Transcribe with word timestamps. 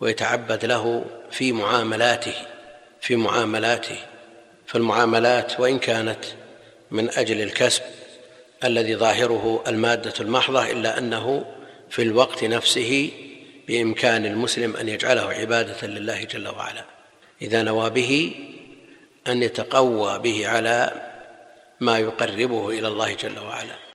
ويتعبد 0.00 0.64
له 0.64 1.04
في 1.30 1.52
معاملاته 1.52 2.34
في 3.00 3.16
معاملاته. 3.16 3.98
فالمعاملات 4.66 5.60
وإن 5.60 5.78
كانت 5.78 6.24
من 6.90 7.10
أجل 7.10 7.42
الكسب 7.42 7.82
الذي 8.64 8.96
ظاهره 8.96 9.64
المادة 9.66 10.14
المحضة 10.20 10.70
إلا 10.70 10.98
أنه 10.98 11.44
في 11.90 12.02
الوقت 12.02 12.44
نفسه 12.44 13.10
بإمكان 13.68 14.26
المسلم 14.26 14.76
أن 14.76 14.88
يجعله 14.88 15.22
عبادة 15.22 15.86
لله 15.86 16.24
جل 16.24 16.48
وعلا. 16.48 16.84
إذا 17.42 17.62
نوى 17.62 17.90
به 17.90 18.34
أن 19.26 19.42
يتقوى 19.42 20.18
به 20.18 20.48
على 20.48 20.92
ما 21.80 21.98
يقربه 21.98 22.68
إلى 22.70 22.88
الله 22.88 23.14
جل 23.14 23.38
وعلا. 23.38 23.76